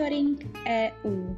Monitoring 0.00 0.56
EU. 0.66 1.36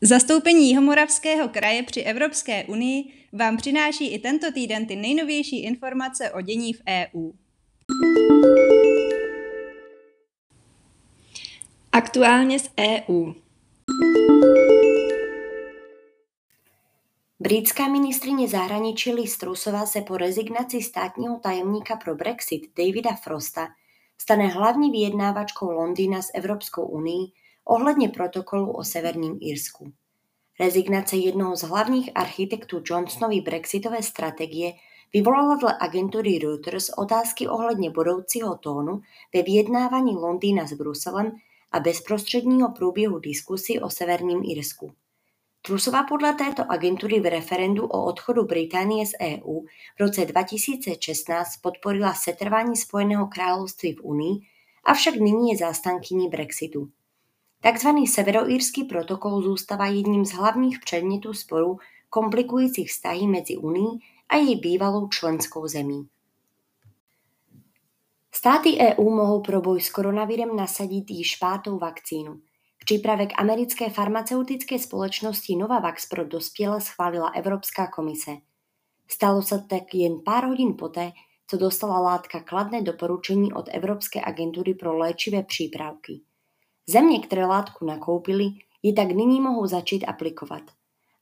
Zastoupení 0.00 0.68
Jihomoravského 0.68 1.48
kraje 1.48 1.82
při 1.82 2.00
Evropské 2.00 2.64
unii 2.64 3.04
vám 3.32 3.56
přináší 3.56 4.14
i 4.14 4.18
tento 4.18 4.52
týden 4.52 4.86
ty 4.86 4.96
nejnovější 4.96 5.62
informace 5.62 6.30
o 6.30 6.40
dění 6.40 6.72
v 6.72 6.82
EU. 6.88 7.32
Aktuálně 11.92 12.58
z 12.58 12.70
EU. 12.80 13.32
Britská 17.40 17.88
ministrině 17.88 18.48
zahraničí 18.48 19.14
Liz 19.14 19.38
Trussová 19.38 19.86
se 19.86 20.00
po 20.00 20.16
rezignaci 20.16 20.82
státního 20.82 21.38
tajemníka 21.38 21.96
pro 21.96 22.14
Brexit 22.14 22.62
Davida 22.78 23.14
Frosta 23.14 23.68
stane 24.18 24.46
hlavní 24.46 24.90
vyjednávačkou 24.90 25.70
Londýna 25.70 26.22
s 26.22 26.30
Evropskou 26.34 26.86
unii 26.86 27.32
ohledně 27.64 28.08
protokolu 28.08 28.72
o 28.72 28.84
Severním 28.84 29.38
Irsku. 29.40 29.92
Rezignace 30.60 31.16
jednoho 31.16 31.56
z 31.56 31.62
hlavních 31.62 32.10
architektů 32.14 32.82
Johnsonovy 32.84 33.40
brexitové 33.40 34.02
strategie 34.02 34.72
vyvolala 35.12 35.54
dle 35.54 35.76
agentury 35.80 36.38
Reuters 36.38 36.90
otázky 36.98 37.48
ohledně 37.48 37.90
budoucího 37.90 38.58
tónu 38.58 39.00
ve 39.34 39.42
vyjednávání 39.42 40.16
Londýna 40.16 40.66
s 40.66 40.72
Bruselem 40.72 41.32
a 41.72 41.80
bezprostředního 41.80 42.72
průběhu 42.72 43.18
diskusí 43.18 43.80
o 43.80 43.90
Severním 43.90 44.42
Irsku. 44.44 44.92
Trusová 45.66 46.02
podle 46.02 46.34
této 46.34 46.70
agentury 46.72 47.20
v 47.20 47.30
referendu 47.30 47.86
o 47.86 48.04
odchodu 48.04 48.44
Británie 48.44 49.06
z 49.06 49.10
EU 49.20 49.60
v 49.96 50.00
roce 50.00 50.24
2016 50.24 51.56
podporila 51.56 52.14
setrvání 52.14 52.76
Spojeného 52.76 53.26
království 53.26 53.92
v 53.92 54.00
Unii, 54.02 54.40
avšak 54.84 55.14
nyní 55.16 55.50
je 55.50 55.56
zástankyní 55.56 56.28
Brexitu. 56.28 56.88
Takzvaný 57.60 58.06
severoírský 58.06 58.84
protokol 58.84 59.42
zůstává 59.42 59.86
jedním 59.86 60.24
z 60.24 60.32
hlavních 60.32 60.78
předmětů 60.80 61.34
sporů 61.34 61.78
komplikujících 62.10 62.90
vztahy 62.90 63.26
mezi 63.26 63.56
Unii 63.56 63.98
a 64.28 64.36
její 64.36 64.56
bývalou 64.60 65.08
členskou 65.08 65.68
zemí. 65.68 66.08
Státy 68.34 68.78
EU 68.78 69.10
mohou 69.10 69.40
pro 69.40 69.60
boj 69.60 69.80
s 69.80 69.90
koronavirem 69.90 70.56
nasadit 70.56 71.10
již 71.10 71.36
pátou 71.36 71.78
vakcínu. 71.78 72.40
Přípravek 72.84 73.28
americké 73.36 73.90
farmaceutické 73.90 74.78
společnosti 74.78 75.56
Novavax 75.56 76.06
pro 76.06 76.24
dospělé 76.24 76.80
schválila 76.80 77.28
Evropská 77.28 77.86
komise. 77.86 78.30
Stalo 79.08 79.42
se 79.42 79.64
tak 79.68 79.94
jen 79.94 80.20
pár 80.24 80.44
hodin 80.44 80.74
poté, 80.78 81.12
co 81.46 81.56
dostala 81.56 82.00
látka 82.00 82.40
kladné 82.40 82.82
doporučení 82.82 83.52
od 83.52 83.68
Evropské 83.72 84.20
agentury 84.24 84.74
pro 84.74 84.96
léčivé 84.96 85.42
přípravky. 85.42 86.20
Země, 86.88 87.20
které 87.20 87.46
látku 87.46 87.84
nakoupily, 87.86 88.44
ji 88.82 88.92
tak 88.92 89.08
nyní 89.08 89.40
mohou 89.40 89.66
začít 89.66 90.04
aplikovat. 90.04 90.62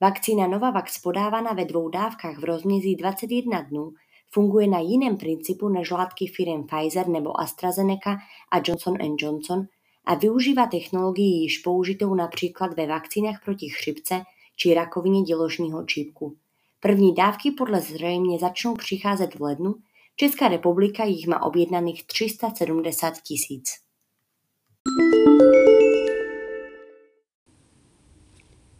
Vakcína 0.00 0.46
Novavax 0.46 0.98
podávaná 0.98 1.52
ve 1.52 1.64
dvou 1.64 1.88
dávkách 1.88 2.38
v 2.38 2.44
rozmězí 2.44 2.96
21 2.96 3.60
dnů 3.60 3.92
funguje 4.30 4.66
na 4.66 4.78
jiném 4.78 5.16
principu 5.16 5.68
než 5.68 5.90
látky 5.90 6.26
firm 6.26 6.66
Pfizer 6.66 7.08
nebo 7.08 7.40
AstraZeneca 7.40 8.18
a 8.52 8.56
Johnson 8.66 8.96
Johnson 9.18 9.66
a 10.10 10.14
využívá 10.14 10.66
technologii 10.66 11.42
již 11.42 11.58
použitou 11.58 12.14
například 12.14 12.76
ve 12.76 12.86
vakcínách 12.86 13.44
proti 13.44 13.68
chřipce 13.68 14.22
či 14.56 14.74
rakovině 14.74 15.22
děložního 15.22 15.84
čípku. 15.84 16.36
První 16.80 17.14
dávky 17.14 17.50
podle 17.50 17.80
zřejmě 17.80 18.38
začnou 18.38 18.74
přicházet 18.74 19.34
v 19.34 19.42
lednu, 19.42 19.74
Česká 20.16 20.48
republika 20.48 21.04
jich 21.04 21.26
má 21.26 21.42
objednaných 21.42 22.06
370 22.06 23.14
tisíc. 23.22 23.70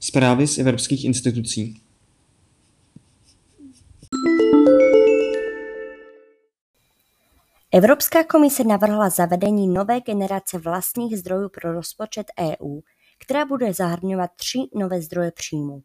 Zprávy 0.00 0.46
z 0.46 0.58
evropských 0.58 1.04
institucí. 1.04 1.83
Evropská 7.76 8.24
komise 8.24 8.64
navrhla 8.64 9.10
zavedení 9.10 9.68
nové 9.68 10.00
generace 10.00 10.58
vlastních 10.58 11.18
zdrojů 11.18 11.48
pro 11.48 11.72
rozpočet 11.72 12.26
EU, 12.40 12.80
která 13.18 13.44
bude 13.44 13.72
zahrnovat 13.72 14.30
tři 14.36 14.58
nové 14.74 15.02
zdroje 15.02 15.32
příjmu. 15.32 15.82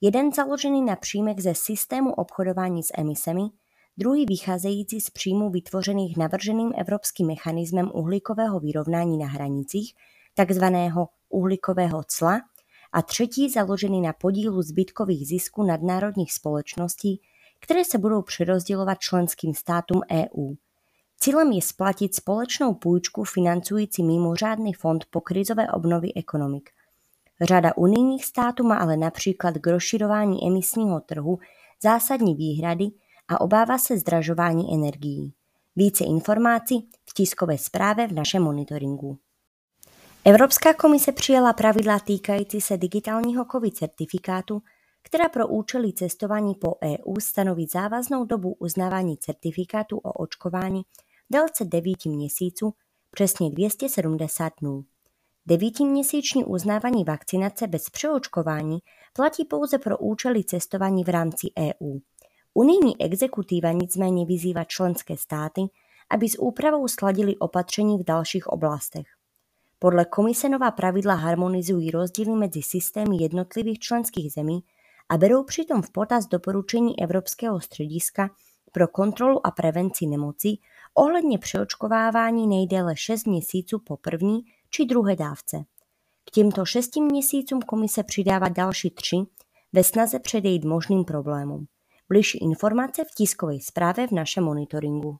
Jeden 0.00 0.32
založený 0.32 0.82
na 0.82 0.96
příjmech 0.96 1.42
ze 1.42 1.54
systému 1.54 2.12
obchodování 2.12 2.82
s 2.82 2.92
emisemi, 2.98 3.42
druhý 3.96 4.26
vycházející 4.26 5.00
z 5.00 5.10
příjmů 5.10 5.50
vytvořených 5.50 6.16
navrženým 6.16 6.72
evropským 6.76 7.26
mechanismem 7.26 7.90
uhlíkového 7.94 8.60
vyrovnání 8.60 9.18
na 9.18 9.26
hranicích, 9.26 9.94
takzvaného 10.34 11.08
uhlíkového 11.28 12.02
cla, 12.06 12.40
a 12.92 13.02
třetí 13.02 13.50
založený 13.50 14.00
na 14.00 14.12
podílu 14.12 14.62
zbytkových 14.62 15.28
zisků 15.28 15.62
nadnárodních 15.62 16.32
společností, 16.32 17.20
které 17.60 17.84
se 17.84 17.98
budou 17.98 18.22
přerozdělovat 18.22 18.98
členským 18.98 19.54
státům 19.54 20.00
EU. 20.12 20.54
Cílem 21.20 21.52
je 21.52 21.62
splatit 21.62 22.14
společnou 22.14 22.74
půjčku 22.74 23.24
financující 23.24 24.02
mimořádný 24.02 24.72
fond 24.72 25.04
po 25.10 25.20
krizové 25.20 25.68
obnovy 25.68 26.14
ekonomik. 26.16 26.70
Řada 27.40 27.76
unijních 27.76 28.24
států 28.24 28.64
má 28.64 28.76
ale 28.76 28.96
například 28.96 29.54
k 29.58 29.66
rozširování 29.66 30.46
emisního 30.46 31.00
trhu 31.00 31.38
zásadní 31.82 32.34
výhrady 32.34 32.90
a 33.28 33.40
obává 33.40 33.78
se 33.78 33.98
zdražování 33.98 34.74
energií. 34.74 35.32
Více 35.76 36.04
informací 36.04 36.88
v 37.10 37.14
tiskové 37.14 37.58
zprávě 37.58 38.06
v 38.06 38.12
našem 38.12 38.42
monitoringu. 38.42 39.18
Evropská 40.24 40.74
komise 40.74 41.12
přijala 41.12 41.52
pravidla 41.52 41.98
týkající 41.98 42.60
se 42.60 42.76
digitálního 42.76 43.46
COVID 43.52 43.76
certifikátu, 43.76 44.62
která 45.02 45.28
pro 45.28 45.48
účely 45.48 45.92
cestování 45.92 46.54
po 46.54 46.74
EU 46.84 47.20
stanoví 47.20 47.66
závaznou 47.72 48.24
dobu 48.24 48.56
uznávání 48.58 49.16
certifikátu 49.16 49.98
o 49.98 50.12
očkování 50.12 50.82
délce 51.30 51.64
9 51.64 52.06
měsíců, 52.06 52.74
přesně 53.10 53.50
270 53.50 54.52
dnů. 54.60 54.84
Devítiměsíční 55.46 56.44
uznávání 56.44 57.04
vakcinace 57.04 57.66
bez 57.66 57.90
přeočkování 57.90 58.78
platí 59.12 59.44
pouze 59.44 59.78
pro 59.78 59.98
účely 59.98 60.44
cestování 60.44 61.04
v 61.04 61.08
rámci 61.08 61.46
EU. 61.58 61.98
Unijní 62.54 63.00
exekutiva 63.00 63.72
nicméně 63.72 64.26
vyzývá 64.26 64.64
členské 64.64 65.16
státy, 65.16 65.60
aby 66.10 66.28
s 66.28 66.38
úpravou 66.38 66.88
sladili 66.88 67.36
opatření 67.36 67.98
v 67.98 68.04
dalších 68.04 68.46
oblastech. 68.46 69.06
Podle 69.78 70.04
komise 70.04 70.48
nová 70.48 70.70
pravidla 70.70 71.14
harmonizují 71.14 71.90
rozdíly 71.90 72.36
mezi 72.36 72.62
systémy 72.62 73.16
jednotlivých 73.20 73.78
členských 73.78 74.32
zemí 74.32 74.60
a 75.08 75.16
berou 75.16 75.44
přitom 75.44 75.82
v 75.82 75.90
potaz 75.90 76.26
doporučení 76.26 77.02
Evropského 77.02 77.60
střediska 77.60 78.30
pro 78.72 78.88
kontrolu 78.88 79.46
a 79.46 79.50
prevenci 79.50 80.06
nemocí 80.06 80.60
ohledně 80.98 81.38
přeočkovávání 81.38 82.46
nejdéle 82.46 82.96
6 82.96 83.26
měsíců 83.26 83.78
po 83.78 83.96
první 83.96 84.40
či 84.70 84.84
druhé 84.84 85.16
dávce. 85.16 85.56
K 86.24 86.30
těmto 86.30 86.64
šesti 86.64 87.00
měsícům 87.00 87.62
komise 87.62 88.02
přidává 88.02 88.48
další 88.48 88.90
tři 88.90 89.16
ve 89.72 89.84
snaze 89.84 90.18
předejít 90.18 90.64
možným 90.64 91.04
problémům. 91.04 91.66
Bližší 92.08 92.38
informace 92.38 93.04
v 93.04 93.14
tiskové 93.16 93.54
zprávě 93.60 94.06
v 94.06 94.12
našem 94.12 94.44
monitoringu. 94.44 95.16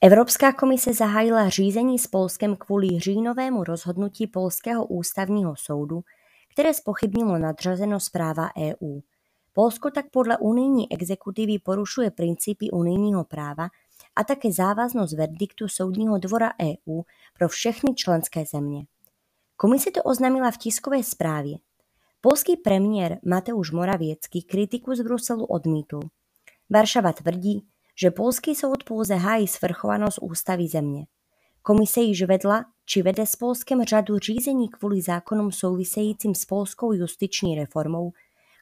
Evropská 0.00 0.52
komise 0.52 0.94
zahájila 0.94 1.48
řízení 1.48 1.98
s 1.98 2.06
Polskem 2.06 2.56
kvůli 2.56 3.00
říjnovému 3.00 3.64
rozhodnutí 3.64 4.26
Polského 4.26 4.86
ústavního 4.86 5.54
soudu, 5.56 6.00
které 6.52 6.74
spochybnilo 6.74 7.38
nadřazenost 7.38 8.12
práva 8.12 8.48
EU. 8.58 9.00
Polsko 9.52 9.90
tak 9.90 10.04
podle 10.10 10.38
unijní 10.38 10.92
exekutivy 10.92 11.58
porušuje 11.58 12.10
principy 12.10 12.70
unijního 12.70 13.24
práva 13.24 13.68
a 14.16 14.24
také 14.24 14.52
závaznost 14.52 15.16
verdiktu 15.16 15.68
Soudního 15.68 16.18
dvora 16.18 16.50
EU 16.62 17.02
pro 17.38 17.48
všechny 17.48 17.94
členské 17.94 18.44
země. 18.44 18.86
Komise 19.56 19.90
to 19.90 20.02
oznámila 20.02 20.50
v 20.50 20.56
tiskové 20.56 21.02
zprávě. 21.02 21.58
Polský 22.20 22.56
premiér 22.56 23.18
Mateusz 23.24 23.70
Moravěcký 23.70 24.42
kritiku 24.42 24.94
z 24.94 25.00
Bruselu 25.00 25.44
odmítl. 25.44 26.00
Varšava 26.70 27.12
tvrdí, 27.12 27.66
že 28.00 28.10
polský 28.10 28.54
soud 28.54 28.84
pouze 28.84 29.14
hájí 29.14 29.48
svrchovanost 29.48 30.18
ústavy 30.22 30.68
země. 30.68 31.06
Komise 31.62 32.00
již 32.00 32.22
vedla 32.22 32.64
či 32.84 33.02
vede 33.02 33.26
s 33.26 33.36
Polskem 33.36 33.84
řadu 33.84 34.18
řízení 34.18 34.68
kvůli 34.68 35.02
zákonům 35.02 35.52
souvisejícím 35.52 36.34
s 36.34 36.44
polskou 36.44 36.92
justiční 36.92 37.54
reformou, 37.54 38.12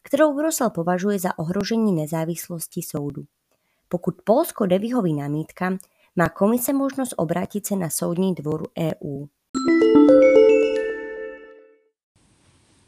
kterou 0.03 0.37
Brusel 0.37 0.71
považuje 0.71 1.19
za 1.19 1.39
ohrožení 1.39 1.93
nezávislosti 1.93 2.83
soudu. 2.83 3.25
Pokud 3.89 4.15
Polsko 4.25 4.67
nevyhoví 4.67 5.15
námítkám, 5.15 5.79
má 6.17 6.29
komise 6.29 6.73
možnost 6.73 7.15
obrátit 7.17 7.67
se 7.67 7.77
na 7.77 7.91
soudní 7.91 8.35
dvor 8.35 8.69
EU. 8.79 9.27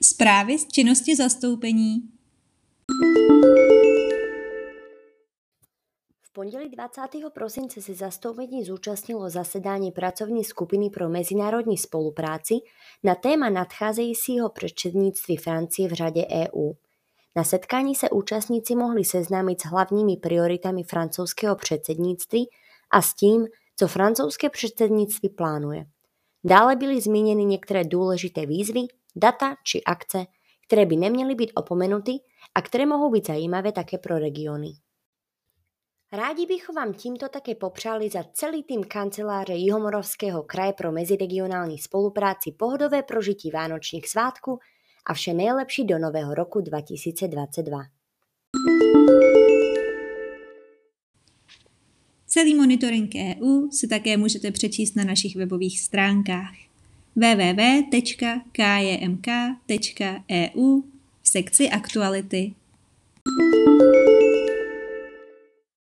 Zprávy 0.02 0.58
z 0.58 0.69
činnosti 0.69 1.17
zastoupení 1.17 1.97
V 6.23 6.32
pondelí 6.32 6.69
20. 6.69 7.03
prosince 7.35 7.82
se 7.82 7.94
zastoupení 7.94 8.64
zúčastnilo 8.64 9.31
zasedání 9.31 9.93
pracovní 9.93 10.44
skupiny 10.44 10.91
pro 10.91 11.08
mezinárodní 11.08 11.79
spolupráci 11.79 12.55
na 13.05 13.14
téma 13.14 13.49
nadcházejícího 13.49 14.49
předsednictví 14.49 15.37
Francie 15.37 15.88
v 15.88 15.93
řadě 15.93 16.26
EU. 16.31 16.73
Na 17.37 17.44
setkání 17.44 17.94
se 17.94 18.11
účastníci 18.11 18.75
mohli 18.75 19.05
seznámit 19.05 19.61
s 19.61 19.65
hlavními 19.65 20.17
prioritami 20.17 20.82
francouzského 20.82 21.56
předsednictví 21.56 22.49
a 22.91 23.03
s 23.03 23.15
tím, 23.15 23.47
co 23.77 23.88
francouzské 23.88 24.50
předsednictví 24.50 25.29
plánuje. 25.29 25.85
Dále 26.44 26.77
byly 26.77 27.00
zmíněny 27.00 27.44
některé 27.44 27.85
důležité 27.85 28.47
výzvy, 28.47 28.81
data 29.17 29.55
či 29.65 29.85
akce, 29.85 30.25
které 30.67 30.87
by 30.87 30.97
neměly 30.97 31.35
být 31.35 31.53
opomenuty 31.55 32.12
a 32.55 32.62
které 32.62 32.87
mohou 32.87 33.11
být 33.11 33.27
zajímavé 33.27 33.73
také 33.73 33.99
pro 33.99 34.19
regiony. 34.19 34.73
Rádi 36.12 36.47
bychom 36.47 36.75
vám 36.75 36.94
tímto 36.94 37.29
také 37.29 37.55
popřáli 37.55 38.11
za 38.11 38.25
celý 38.32 38.62
tým 38.62 38.85
kanceláře 38.85 39.53
Jihomoravského 39.53 40.43
kraje 40.43 40.73
pro 40.73 40.93
meziregionální 40.93 41.79
spolupráci 41.79 42.53
pohodové 42.59 43.03
prožití 43.03 43.50
Vánočních 43.50 44.09
svátků 44.09 44.59
a 45.10 45.14
vše 45.14 45.34
nejlepší 45.34 45.84
do 45.84 45.98
nového 45.98 46.34
roku 46.34 46.60
2022. 46.60 47.82
Celý 52.26 52.54
monitoring 52.54 53.14
EU 53.14 53.70
si 53.70 53.88
také 53.88 54.16
můžete 54.16 54.50
přečíst 54.50 54.96
na 54.96 55.04
našich 55.04 55.36
webových 55.36 55.80
stránkách 55.80 56.54
www.kjmk.eu 57.16 58.10
v 61.22 61.28
sekci 61.28 61.70
aktuality. 61.70 62.54